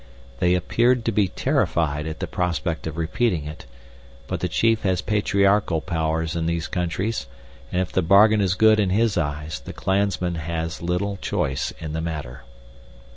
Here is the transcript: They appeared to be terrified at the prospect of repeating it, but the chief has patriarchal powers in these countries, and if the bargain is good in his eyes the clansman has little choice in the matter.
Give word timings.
They 0.39 0.55
appeared 0.55 1.05
to 1.05 1.11
be 1.11 1.27
terrified 1.27 2.07
at 2.07 2.21
the 2.21 2.25
prospect 2.25 2.87
of 2.87 2.97
repeating 2.97 3.45
it, 3.45 3.67
but 4.25 4.39
the 4.39 4.47
chief 4.49 4.81
has 4.81 4.99
patriarchal 4.99 5.79
powers 5.79 6.35
in 6.35 6.47
these 6.47 6.67
countries, 6.67 7.27
and 7.71 7.79
if 7.83 7.91
the 7.91 8.01
bargain 8.01 8.41
is 8.41 8.55
good 8.55 8.79
in 8.79 8.89
his 8.89 9.15
eyes 9.15 9.59
the 9.59 9.73
clansman 9.73 10.33
has 10.41 10.81
little 10.81 11.17
choice 11.17 11.71
in 11.79 11.93
the 11.93 12.01
matter. 12.01 12.41